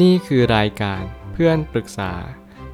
[0.00, 2.12] นี่คือรายการเพื่อนปรึกษา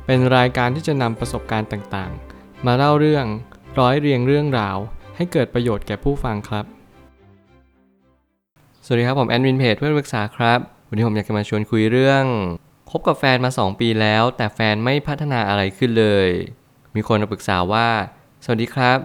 [0.06, 3.26] เป็นรายการที่จะนำประสบการณ์ต่างๆ มาเล่าเรื่อง
[3.78, 4.76] ร้อยเรียงเรื่องราว
[5.16, 6.64] ให้เกิดประโยชน์แก่ผู้ฟังครับ
[8.84, 10.58] สวัสดีครับ ผมแอดมินเพจเพื่อนปรึกษาครับ
[10.88, 12.24] วันนี้ผมอยากจะมาชวนคุยเรื่อง
[12.90, 16.28] คบกับแฟนมา 2 ปีแล้ว แต่แฟนไม่พัฒนาอะไรขึ้นเลย
[16.94, 17.88] มีคนมาปรึกษาว่า
[18.44, 18.98] สวัสดีครับ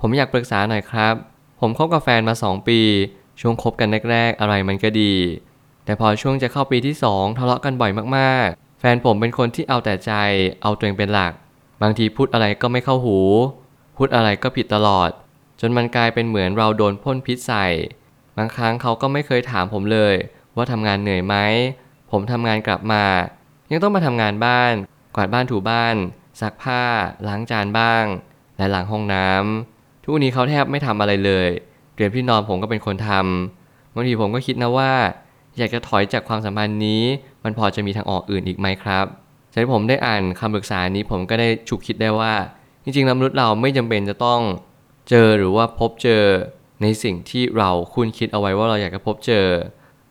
[0.00, 1.14] ผมอยากปรึกษาหน่อยครับ
[1.60, 2.80] ผมคบกับแฟนมา 2 ปี
[3.40, 5.14] ช่วงคบกันแรกๆ อะไรมันก็ดี
[5.86, 10.12] แต่พอช่วงจะเข้าปีที่ 2 ทะเลาะกันบ่อยมากๆ แฟนผมเป็นคนที่เอาแต่ใจ
[10.62, 11.32] เอาตัวเองเป็นหลัก
[11.82, 13.18] บางทีพูดอะไรก็ไม่เข้าหู
[13.96, 15.10] พูดอะไรก็ผิดตลอด
[15.60, 17.66] จนมันกลายเป็นเหมือนเราโดนพ่นพิษใส่
[18.36, 20.14] บางครั้งเขาก็ไม่เคยถามผมเลย
[20.56, 21.36] ว่าทำงานเหนื่อยไหม
[22.10, 23.04] ผมทำงานกลับมา
[23.70, 24.72] ยังต้องมาทำงานบ้าน
[25.14, 25.94] กวาดบ้านถูบ้าน
[26.40, 26.82] ซักผ้า
[27.28, 28.04] ล้างจานบ้าง
[28.56, 31.48] และล้างห้องน้ำทุกวันนี้เขาแทบไม่ทำอะไรเลย
[31.94, 34.92] เตรียมที่นอนผมก็เป็นคนทำบางทีผมก็คิดนะว่า
[35.58, 37.02] อยากจะถอยจากความสัมพันธ์นี้
[37.44, 39.06] มันพอจะมีทางออกอื่นอีกไหมครับ
[39.52, 42.34] จากที่ผมได้อ่านคำปรึกษานี้ผมก็ได้ฉุกคิดได้ว่า
[42.84, 44.40] จริงๆแล้วมนุษย์เราไม่จำเป็นจะต้อง
[45.08, 46.22] เจอหรือว่าพบเจอ
[46.82, 49.46] ในสิ่งที่เราคุ้นคิดเอาไว้ว่าเราอยากจะพบเจอ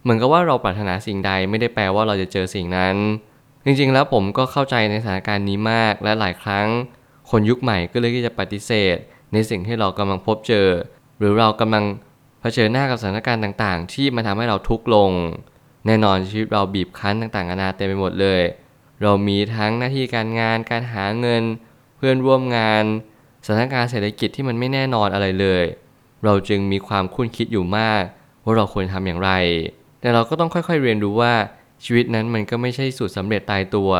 [0.03, 2.95] เหมือนกับว่าเราปรารถนาสิ่งใดไม่ได้แปลว่าเราจะเจอสิ่งนั้น
[3.66, 6.67] จริงๆแล้วผมก็เข้าใจในสถานการณ์นี้มากและหลายครั้ง
[7.29, 8.97] คนยุคใหม่ก็เลยที่จะปฏิเสธ
[9.33, 10.67] ในสิ่งที่เรากำลังพบเจอ
[11.19, 11.83] หรือเรากำลัง
[12.45, 15.11] เผชิญหน้ากับสถานการณ์ต่างๆ ที่มันทำให้เราทุกข์ลง
[15.85, 18.41] แน่นอนชีวิตเราบีบคั้นต่างๆนานาเต็มไปหมดเลย
[19.01, 21.43] เรามีทั้งหน้าที่การงานการหาเงิน
[21.97, 22.83] เพื่อนร่วมงาน
[23.45, 25.63] สถานการณ์เศรษฐกิจที่มันไม่แน่นอนอะไรเลย
[26.25, 28.01] เราจึงมีความคุ้นคิดอยู่มาก
[28.43, 29.31] ว่าเราควรทำอย่างไร
[30.01, 31.33] แต่เราก็ต้องค่อยๆเรียนรู้ว่า
[31.83, 33.91] ชีวิตนั้นมันก็ไม่ใช่สูตรสำเร็จตายตัว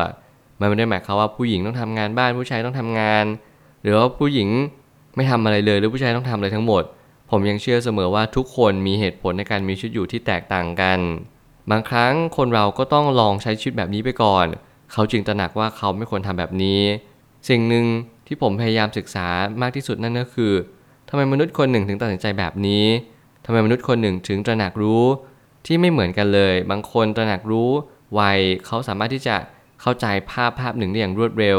[0.60, 3.24] มันไม่ได้หมายความว่าผู้หญิงต้องทำงานบ้านผู้ชายต้องทำงาน
[3.82, 4.48] หรือว่าผู้หญิง
[5.16, 6.84] ไม่ทำอะไรเลยหรือผู้ชายต้องทำอะไรทั้งหมด
[7.30, 10.98] ผมยังเชื่อเสมอว่าทุกคนมีเหตุผลในการมีชีวิตอยู่ที่แตกต่างกัน
[11.70, 14.46] บางครั้งคนเราก็ต้องลองใช้ชีวิตแบบนี้ไปก่อน
[14.92, 16.82] เขาจึงตระหนักว่าเขาไม่ควรทำแบบนี้
[17.48, 17.86] สิ่งหนึ่ง
[18.26, 19.26] ที่ผมพยายามศึกษา
[19.62, 20.52] มากที่สุดนั่นก็คือ
[21.08, 22.86] ทำไมมนุษย์คนหนึ่งถึงตัดสินใจแบบนี้
[23.44, 25.04] ทำไมมนุษย์คนหนึ่งถึงตระหนักรู้
[25.66, 27.70] ที่ไม่เหมือนกันเลย บางคนตระหนักรู้
[28.14, 28.20] ไว
[28.66, 29.36] เขาสามารถที่จะ
[29.80, 31.58] เข้าใจภาพภาพหนึ่งได้อย่างรวดเร็ว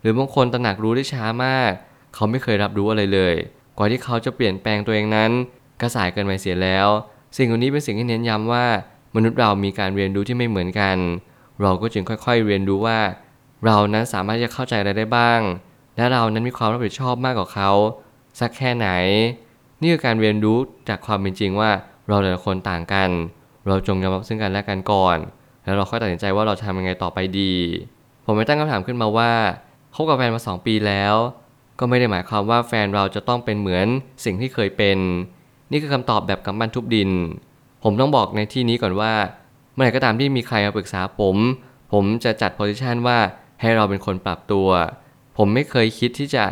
[0.00, 1.72] หรือบางคนตระหนักรู้ได้ช้ามาก
[2.14, 3.34] เขาไม่เคยรับรู้อะไรเลย
[3.76, 5.30] กว่าที่เขาจะเปลี่ยนแปลงตัวเองนั้น
[5.80, 6.88] ก็สายเกินไปเสียแล้ว
[7.36, 8.66] สิ่งเหล่านี้เป็นสิ่งที่เน้นย้ำว่า
[9.14, 10.96] มนุษย์เรามีการเรียนรู้ที่ไม่เหมือนกัน
[11.62, 12.98] เราก็จึงค่อยๆเรียนรู้ว่า
[13.64, 15.40] เรานั้นสามารถจะเข้าใจอะไรได้บ้าง
[15.96, 17.70] และเรานั้นมีความรับผิดชอบมากกว่าเขา
[18.40, 18.88] สักแค่ไหน
[19.80, 20.58] นี่คือการเรียนรู้
[20.88, 21.70] จากความเป็นจริงว่า
[22.08, 23.10] เราแต่ละคนต่างกัน
[23.66, 25.16] เราจงยอมรับซึ่งกันและกันก่อน
[25.64, 27.54] แล้วเราค่อยตัดสินใจว่าเราจะทำยังไงต่อไปดี
[28.24, 29.32] ผมไปตั้งคำถามขึ้นมาว่า
[29.94, 31.14] คบกับแฟนมา 2 ปีแล้ว
[31.78, 33.86] ก็ไม่ได้หมายความว่าแฟนเราจะต้องเป็นเหมือน
[34.24, 34.98] สิ่งที่เคยเป็น
[35.70, 37.10] นี่คือคำตอบแบบกำบันทุบดิน
[37.84, 39.12] ผมต้องบอกในที่นี้ก่อนว่า
[39.74, 41.36] เมื่อไหร่ก็ตามที่มีใครมาปรึกษาผม
[41.92, 43.18] ผมจะจัดโพสิชันว่า
[43.60, 44.68] ให้เราเป็นคนปรับตัว
[45.36, 46.44] ผมไม่เคยคิดที่จะ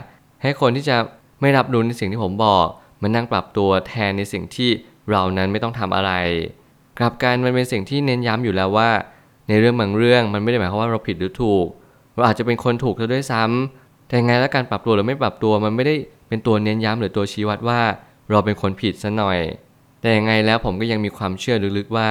[0.42, 0.96] ให้คนที่จะ
[1.40, 2.66] ไม่รับรู้ในสิ่งที่ผมบอก
[3.02, 4.70] มานั่งปรับตัวแทนในสิ่งที่
[5.10, 6.12] เรานั้นไม่ต้องทำอะไร
[6.98, 8.90] กลับกันมันเป็นสิ่งที่เน้นย้ำอยู่แล้วว่า
[9.48, 11.66] ในเรื่องบางเรื่องมันไม่ได้หมายความว่าเราผิดหรือถูก
[12.14, 15.94] เราอาจจะเป็นคนถูกซะด้วยซ้ำ แต่ยังไงแล้วการปรับตัวหรือไม่ปรับตัวมันไม่ได้
[16.28, 17.80] เป็นตัวเน้นย้ำหรือตัวชี้วัดว่า
[18.30, 19.38] เราเป็นคนผิดซะหน่อย
[20.00, 22.10] แต่ยังไงแล้วผมก็ยังมีความเชื่อลึกๆว่า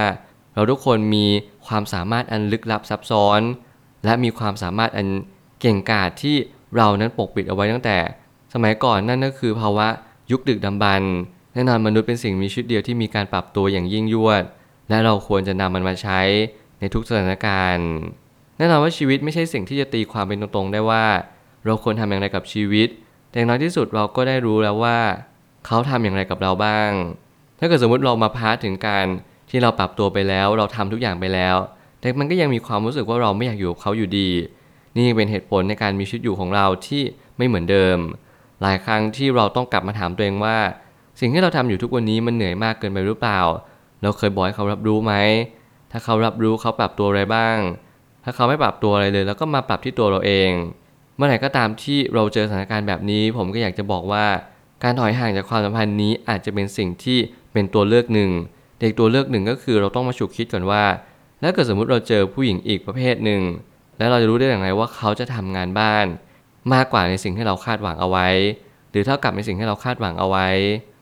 [0.56, 1.26] เราทุกคนมี
[1.68, 3.42] ความสามารถอันลึกลับซับซ้อน
[4.06, 5.08] และมีความสามารถอัน
[5.62, 6.36] เก่งกาจที่
[6.76, 7.98] เรานั้นปกปิดเอาไว้ตั้งแต่
[8.54, 9.88] สมัยก่อนนั่นก็คือภาวะ
[10.32, 11.12] ยุคดึกดำบรรพ์
[11.54, 14.44] แน่นอนมนุษย์เป็นสิ่งมีชีวิตเดียวที่มีการปรับตัวอย่างยิ่งยวด
[14.90, 16.22] และเราควรจะนำมันมาใช้
[16.80, 17.90] ในทุกสถานการณ์
[18.58, 21.04] แน่นอนว่าชีวิตไม่ใช่สิ่งที่จะตีความเป็นตรงๆได้ว่า
[21.66, 22.88] เราควรทำอย่างไรกับชีวิต
[23.30, 24.98] แต่อย่างน้อยที่สุดเราก็ได้รู้แล้วว่า
[25.66, 26.92] เขาทำอย่างไรกับเราบ้าง
[27.60, 29.06] ถ้าเกิดสมมติเรามาพาร์ทถึงการ
[29.50, 31.56] ที่เราปรับตัวไปแล้ว เราทำทุกอย่างไปแล้ว
[32.00, 34.30] แต่มันก็ยังมีความรู้สึกว่าเราไม่อยากอยู่กับเขาอยู่ดี
[34.96, 37.02] นี่เป็นเหตุผลในการมีชีวิตอยู่ของเราที่
[37.38, 37.98] ไม่เหมือนเดิม
[38.62, 40.58] หลายครั้งที่เราต้องกลับมาถามตัวเองว่า
[41.20, 43.40] สิ่งที่เราทำอยู่ทุกวันนี้มันเหนื่อยมากเกินไปหรือเปล่า
[44.02, 45.14] เราเคยบอกให้เขารับรู้ไหม
[45.92, 47.58] ถ้าเขารับรู้เขาปรับตัวอะไรบ้าง
[48.24, 50.52] ถ้าเขาไม่ปรับตัวอะไรเลย แล้วก็มาปรับที่ตัวเราเอง
[51.16, 54.26] เมื่อไหร่ก็ตามที่เราเจอสถานการณ์แบบนี้ ผมก็อยากจะบอกว่า
[54.84, 57.20] การถอยห่างจากความสัมพันธ์นี้อาจจะเป็นสิ่งที่
[57.54, 58.32] เป็นตัวเลือกหนึ่ง
[58.80, 60.84] เด็กตัวเลือกหนึ่งก็คือเราต้องมาฉุกคิดก่อนว่า
[61.42, 63.42] แล้วเกิดสมมุติเราเจอผู้หญิงอีกประเภทหนึ่ง
[63.98, 66.06] แล้วเราจะรู้ได้อย่างไรว่าเขาจะทำงานบ้าน
[66.74, 68.28] มากกว่าในสิ่งที่เราคาดหวังเอาไว้
[68.92, 70.48] หรือเท่ากับในสิ่งที่เราคาดหวังเอาไว้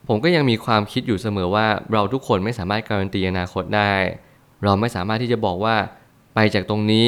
[0.08, 3.94] ผมก็ยังมีความคิดอยู่เสมอว่าเราทุกคนไม่สามารถการันตีอนาคตได้
[4.63, 5.75] เราไม่สามารถที่จะบอกว่า
[6.36, 7.08] ไปจากตรงนี้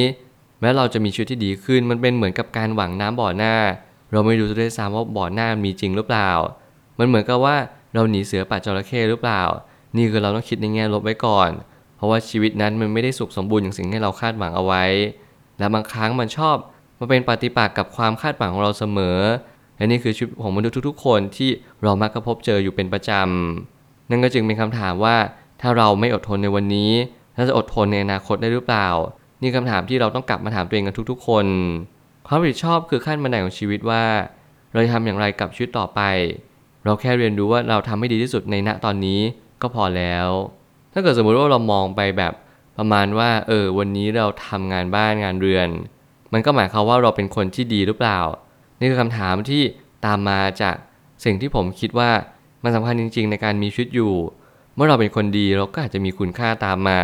[0.64, 3.56] แม้เราจะมีชีวิตที่ดีขึ้นมันเป็นเหมือนกับการหวังน้ำบ่อหน้า
[4.12, 6.30] เราไม่รู้ด้วยซ้ำว่าบ่อหน้ามีจริงหรือเปล่า
[7.00, 7.56] มันเหมือนกับว่า
[7.94, 9.42] เราหนีเสือป่าจระเข้หรือเปล่า
[9.96, 11.50] นี่คือเราต้องคิดในแง่ลบไว้ก่อน
[11.96, 14.84] เพราะว่าชีวิตนั้นมันไม่ได้สุขสมบูรณ์อย่างสิ่งที่เราคาดหวังเอาไว้
[15.58, 16.56] และบางครั้งมันชอบ
[17.00, 19.20] มาเป็นปฏิปักษ์กับความคาดหวังของเราเสมอ
[19.78, 21.50] และนี่คือชีวิตของมนุษย์ทุกๆ คนที่
[21.84, 25.16] เรามักจะพบเจออยู่เป็นประจำนั่นก็จึงเป็นคำถามว่า
[25.62, 26.92] ถ้าเราไม่อดทนในวันนี้
[27.36, 28.88] เราจะอดทนในอนาคตได้หรือเปล่า
[29.44, 31.46] นี่คำถามที่เราต้องกลับมาถามตัวเองกันทุก ๆ คน
[32.28, 34.04] ความรับผิดชอบคือขั้นบันไดของชีวิตว่า
[34.74, 36.02] เราจะทำอย่างไรกับชีวิตต่อไป
[36.86, 39.20] เราแค่เรียนรู้ว่าเราทำให้ดีที่สุดในณตอนนี้
[39.62, 40.28] ก็พอแล้ว
[40.94, 42.34] ถ้าเกิดสมมุติว่าเรามองไปแบบ
[42.78, 45.70] ประมาณว่า เออ วันนี้เราทำงานบ้านงานเรือน
[46.34, 48.20] มันก็หมายความว่าเราเป็นคนที่ดีหรือเปล่า
[48.80, 49.62] นี่คือคำถามที่
[50.06, 50.76] ตามมาจาก
[51.26, 52.12] สิ่งที่ผมคิดว่า
[52.64, 54.14] มันสำคัญจริง ๆ ในการมีชีวิตอยู่
[54.76, 57.00] เมื่อเราเป็นคนดีเราก็อาจจะมีคุณค่าตามมา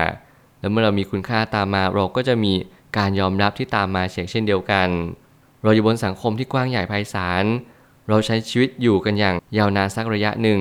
[0.60, 2.54] แล้วเมื่อเรามีคุณค่าตามมาเราก็จะมี
[2.98, 4.88] การยอมรับที่ตามมาเช่นเดียวกัน
[5.64, 7.46] เราอยู่บนสังคมที่กว้างใหญ่ไพศาล
[8.10, 10.60] เราใช้ชีวิตอยู่กันอย่างยาวนานสักระยะหนึ่ง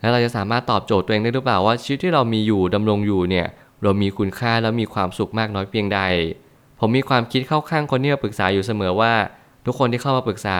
[0.00, 3.46] แล้วเราจะสามารถตอบโจทย์ตัวเองได้หรือเปล่าว่าชีวิตที่เรามีอยู่ดำรงอยู่เนี่ย
[3.82, 6.00] เรามีคุณค่าแล้วมีความสุขมากน้อยเพียงใด
[6.78, 9.12] ผมมีความคิดเข้าข้างคนที่มาปรึกษาอยู่เสมอว่า
[9.66, 10.58] ทุกคนที่เข้ามาปรึกษา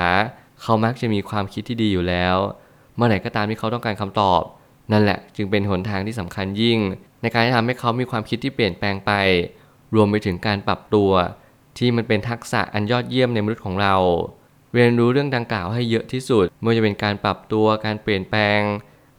[0.63, 2.37] เขามักจะมีความคิดที่ดีอยู่แล้ว
[2.97, 4.43] เมื่อไหร่ก็ตามที่เขาต้องการคำตอบ
[4.93, 6.79] นั่นแหละจึงเป็นหนทางที่สำคัญยิ่ง
[7.23, 9.13] ในการที่ทำให้เขามีความคิดที่เปลี่ยนแปลงไป
[9.95, 11.11] รวมไปถึงการปรับตัว
[11.79, 13.97] ที่มันเป็นทักษะอันยอดเยี่ยมในมนุษย์ของเรา
[14.75, 18.61] เรียนรู้เรื่องดังกล่าวให้เยอะที่สุดไม่ว่าจะเป็นการปรับตัวการเปลี่ยนแปลง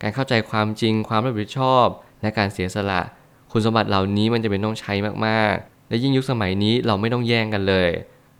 [0.01, 1.86] การเข้าใจความจริง ความรับผิดชอบ
[2.21, 3.01] และการเสียสละ
[3.51, 4.94] คุณสมบัติเหล่านี้มันจะเป็นต้องใช้
[5.27, 7.89] มากๆ และยิ่งยุคสมัยนี้เราไม่ต้องแย่งกันเลย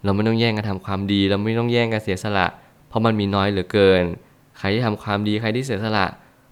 [0.04, 2.48] เราไม่ต้องแย่งกันทำความดี เราไม่ต้องแย่งกันเสียสละ
[2.88, 4.04] เพราะมันมีน้อยเหลือเกิน
[4.58, 6.08] ใครที่ทำความดีใครที่เสียสละ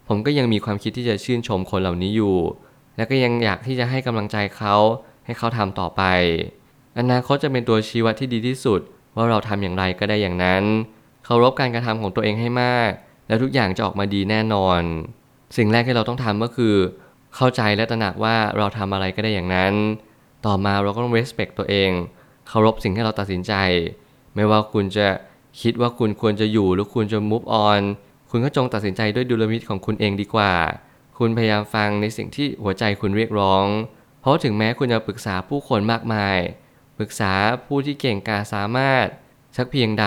[0.08, 2.36] ผมก็ยังมีความคิดที่จะชื่นชมคนเหล่านี้อยู่
[3.00, 4.76] และก็ยังอยากที่จะให้กำลังใจเขา
[5.26, 6.04] ให้เขาทำต่อไป
[7.00, 8.80] อนาคตจะเป็นตัวชี้วัดที่ดีที่สุด
[9.16, 10.64] ว่าเราทำอย่างไรก็ได้อย่างนั้น
[11.26, 12.92] เคารพการกระทำของตัวเองให้มาก
[13.28, 14.82] แล้วทุกอย่างจะออกมาดีแน่นอน
[15.58, 16.76] สิ่งแรกที่เราต้องทำก็คือ
[17.36, 19.74] เข้าใจและตระหนักว่าเราทำอะไรก็ได้อย่างนั้น
[20.46, 21.92] ต่อมาเราก็ต้อง respect ตัวเอง
[22.48, 23.54] เคารพสิ่งที่เราตัดสินใจ
[24.36, 25.08] ไม่ว่าคุณจะ
[25.62, 27.82] คิดว่าคุณควรจะอยู่หรือคุณจะ move on
[28.32, 30.54] คุณก็จงตัดสินใจด้วยดุลพินิจของคุณเองดีกว่า
[31.20, 33.66] คุณพยายามฟังในสิ่งที่หัวใจคุณเรียกร้อง
[34.22, 36.38] เพราะถึงแม้คุณจะปรึกษาผู้คนมากมาย
[36.98, 37.34] ปรึกษา
[37.66, 39.06] ผู้ที่เก่งกาสามารถ
[39.58, 40.06] สักเพียงใด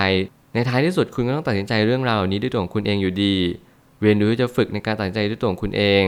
[0.55, 3.37] ในท้ายที่สุดคุณก็ต้องตัดสินใจเรื่องราวเหล่านี้ด้วยตัวของคุณเองอยู่ดี
[4.03, 6.05] เรียนรู้ที่จะฝึกในการตัดสินใจด้วยตัวของคุณเอง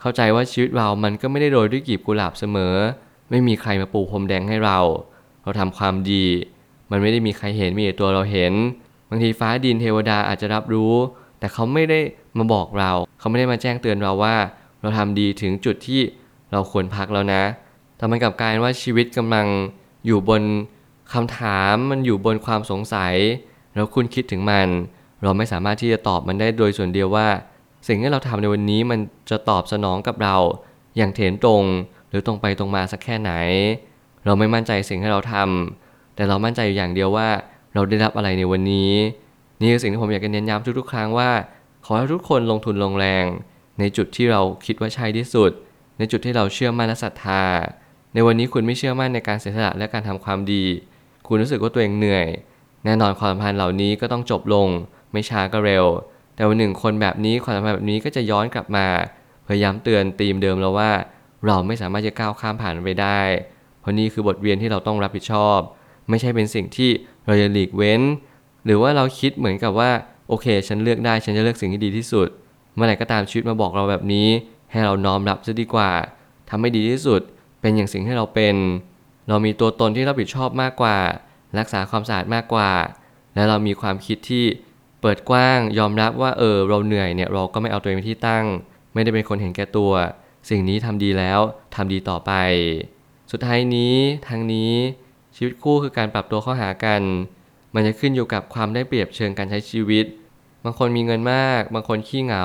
[0.00, 2.74] เข้าใจว่าชีวิตเรามันก็ไม่ได้โรยด้วยกีบกุหลาบเสมอ
[3.30, 4.78] ไม่มีใครมาปูพรมแดงให้เรา
[5.42, 6.26] เราทำความดี
[6.90, 8.52] มันไม่ได้มีใครเห็นมีแต่ตัวเราเห็น
[9.08, 10.94] บางทีฟ้าดินเทวดาอาจจะรับรู้
[11.38, 12.00] แต่เขาไม่ได้
[12.38, 14.36] มาบอกเรา เขาไม่ได้มาแจ้งเตือนเราว่า
[14.80, 16.00] เราทำดีถึงจุดที่
[16.52, 17.42] เราควรพักแล้วนะ
[17.96, 19.46] แต่มันกลับกลายว่าชีวิตกำลัง
[20.06, 20.42] อยู่บน
[21.12, 23.14] คำถามมันอยู่บนความสงสัย
[23.74, 24.68] แล้วคุณคิดถึงมัน
[25.22, 27.28] เราไม่สามารถที่จะตอบมันได้โดยส่วนเดียวว่า
[27.88, 28.98] สิ่งที่เราทำในวันนี้มัน
[29.30, 30.36] จะตอบสนองกับเรา
[30.96, 31.64] อย่างเถนตรง
[32.08, 33.32] หรือตรงไปตรงมาสักแค่ไหน
[34.24, 37.28] เราไม่มั่นใจสิ่งที่เราทำแต่เรามั่นใจอยู่อย่างเดียวว่า
[37.74, 38.92] เราได้รับอะไรในวันนี้
[39.60, 41.30] นี่คือสิ่งที่ผมอยากจะเน้นย้ำทุกๆ ครั้งว่า
[41.84, 43.26] ขอให้ทุกคนลงทุนลงแรง
[43.78, 45.50] ในจุดที่เราคิดว่าใช่ที่สุด
[45.98, 47.44] ในจุดที่เราเชื่อมั่นและศรัทธา
[48.14, 50.64] ในวันนี้คุณไม่เชื่อมั่นในการเสียสละและการทำความดี
[51.26, 52.26] คุณรู้สึกว่าตัวเองเหนื่อย
[52.84, 54.68] แน่นอนความสัมพันธ์เหล่านี้ก็ต้องจบลง
[55.12, 55.84] ไม่ช้าก็เร็ว
[56.34, 58.86] แต่วันหนึ่งคนแบบนี้ความสัมพันธ์แบบนี้ก็จะย้อนกลับมา
[59.46, 60.90] พยายามเตือนตีมเดิมเราว่า
[61.46, 63.20] เราไม่สามารถจะก้าวข้ามผ่านไปได้
[63.80, 65.58] เพราะนี่คือบทเรียนที่เราต้องรับผิดชอบ
[66.08, 66.90] ไม่ใช่เป็นสิ่งที่
[67.26, 68.00] เราจะหลีกเว้น
[68.66, 69.90] หรือว่าเราคิดเหมือนกับว่า
[70.28, 72.28] โอเค ฉันเลือกได้ฉันจะเลือกสิ่งที่ดีที่สุด
[72.74, 74.28] เมื่อไหร่ก็ตามชีวิตมาบอกเราแบบนี้
[74.70, 75.90] ให้เราน้อมรับซะดีกว่า
[76.50, 77.20] ทำให้ดีที่สุด
[77.60, 78.56] เป็นอย่างสิ่งที่เราเป็น
[79.28, 80.98] เรามีตัวตนที่รับผิดชอบมากกว่า
[81.58, 82.70] รักษาความสะอาดมากกว่า
[83.34, 84.44] และเรามีความคิดที่
[85.00, 88.44] เปิดกว้างยอมรับว่าเออเราเหนื่อยเนี่ยเราก็ไม่เอาตัวเองเป็นที่ตั้ง
[88.94, 89.92] ไม่ได้เป็นคนเห็นแก่ตัว
[90.50, 91.40] สิ่งนี้ทำดีแล้ว
[91.74, 92.32] ทำดีต่อไป
[93.30, 93.94] สุดท้ายนี้
[94.28, 94.72] ทางนี้
[95.36, 97.02] ชีวิตคู่คือการปรับตัวเข้าหากัน
[97.76, 100.04] มันจะขึ้นอยู่กับความได้เปรียบเชิงการใช้ชีวิต
[100.64, 102.44] บางคนมีเงินมาก บางคนขี้เหงา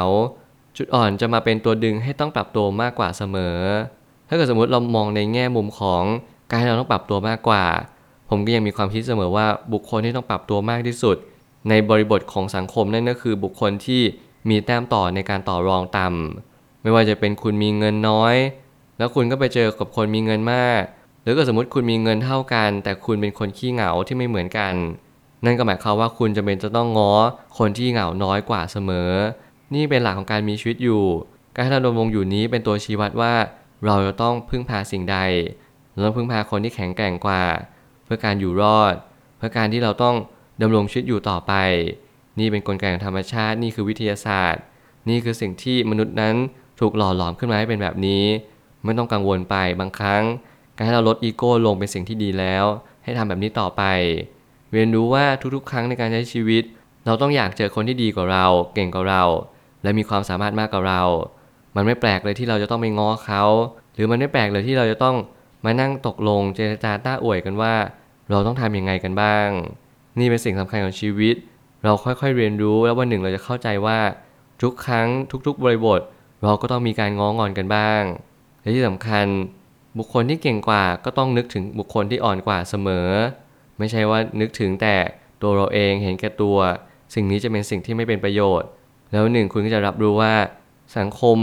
[0.77, 3.57] จุดอ่อนจะมาเป็นตัวดึงให้ต้องปรับตัวมากกว่าเสมอ
[4.27, 6.03] ถ้าเกิดสมมติเรามองในแง่มุมของ
[6.49, 7.65] การให้เราต้องปรับตัวมากกว่า
[8.29, 11.17] ผมก็ยังมีความคิดเสมอว่าบุคคลที่ต้องปรับตัวมากที่สุด
[11.69, 14.01] ในบริบทของสังคมนั่นก็คือบุคคลที่
[14.49, 18.35] มีแต้มต่อในการต่อรองต่ำไม่ว่าจะเป็นคุณมีเงินน้อย
[18.97, 20.81] แล้วคุณก็ไปเจอกับคนมีเงินมาก
[21.21, 24.73] หรือก็สมมติคุณมีเงินเท่ากัน แต่คุณเป็นคนขี้เหงาที่ไม่เหมือนกัน
[25.45, 27.13] นั่นก็หมายความว่าคุณจะเป็นจะต้องง้อ
[27.57, 29.11] คนที่เหงาน้อยกว่าเสมอ
[29.75, 31.03] นี่เป็นหลักของการมีชีวิตอยู่
[31.55, 33.33] การที่เราดำรงอยู่นี้เป็นตัวชี้วัดว่า
[33.85, 35.17] เราจะต้องพึ่งพาสิ่งใด
[35.91, 37.43] เราต้องพึ่งพาคนที่แข็งแกร่งกว่า
[38.03, 38.95] เพื่อการอยู่รอด
[39.37, 40.15] เพื่อการที่เราต้อง
[40.61, 41.53] ดำรงชีวิตอยู่ต่อไป
[42.39, 44.63] นี่เป็นกลไกของธรรมชาติ นี่คือวิทยาศาสตร์
[45.09, 46.35] นี่คือสิ่งที่มนุษย์นั้น
[46.79, 48.23] ถูกหล่อหลอมขึ้นมาให้เป็นแบบนี้
[48.83, 50.23] ไม่ต้องกังวลไปบางครั้ง
[50.75, 52.65] การให้เราลดอีโก้ลงเป็นสิ่งที่ดีแล้ว
[53.03, 53.83] ให้ทำแบบนี้ต่อไป
[54.73, 55.25] เรียนรู้ว่า
[55.55, 56.63] ทุกๆ ครั้งในการใช้ชีวิต
[57.05, 59.23] เราต้องอยากเจอคนที่ดีกว่าเรา เก่งกว่าเรา
[59.83, 61.01] และมีความสามารถมากกว่าเรา
[61.75, 63.43] มันไม่แปลกเลยที่เราจะต้องไปง้อเขา
[63.95, 65.15] หรือมันไม่แปลกเลยที่เราจะต้อง
[65.65, 67.73] มานั่งตกลงเจรจาต้าอวยกันว่า
[68.29, 69.47] เราต้องทำยังไงกันบ้าง
[70.19, 71.35] นี่เป็นสิ่งสำคัญของชีวิต
[71.83, 73.99] เราค่อยๆเรียนรู้แล้ววันหนึ่งเราจะเข้าใจว่า
[74.61, 75.07] ทุกครั้ง
[75.47, 76.01] ทุกๆ บริบท
[76.43, 78.01] เราก็ต้องมีการง้องอนกันบ้าง
[78.61, 79.25] และที่สำคัญ
[79.97, 83.07] บุคคลที่เก่งกว่าก็ต้องนึกถึงบุคคลที่อ่อนกว่าเสมอ
[83.81, 84.95] ไม่ใช่ว่านึกถึงแต่
[85.41, 86.57] ตัวเราเองเห็นแก่ตัว
[87.13, 88.69] สิ่งนี้จะเป็นสิ่งที่ไม่เป็นประโยชน์
[89.11, 90.33] แล้วหนึ่งคุณก็จะรับรู้ว่า
[90.97, 91.37] สังคม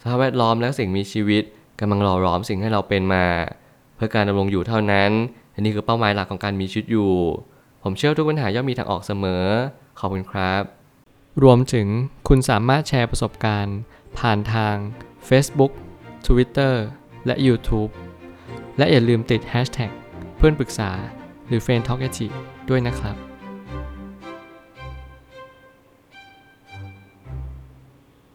[0.00, 1.42] สภาพแวดล้อมและสิ่งมีชีวิต
[1.80, 3.24] กำลังหล่อหลอมสิ่งให้เราเป็นมา
[3.96, 5.10] เพื่อการดำรงอยู่เท่านั้น
[5.54, 7.12] อันนี้คือเป้าหมายหลักของการมีชีวิตอยู่
[7.82, 9.44] ผมเชื่อทุกปัญหาย่อมมีทางออกเสมอ
[9.98, 10.62] ขอบคุณครับ
[11.42, 11.86] รวมถึง
[12.28, 13.78] คุณสามารถแชร์ประสบการณ์
[14.18, 14.74] ผ่านทาง
[15.28, 15.72] Facebook
[16.26, 16.74] Twitter
[17.26, 17.90] และ YouTube
[18.78, 19.90] และอย่าลืมติด Hashtag
[20.36, 20.90] เพื่อนปรึกษา
[21.48, 21.98] หรือ f r ร e n d Talk
[22.68, 23.33] ด้วยนะครับ